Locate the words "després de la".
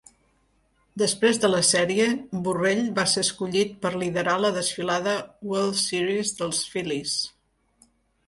1.01-1.59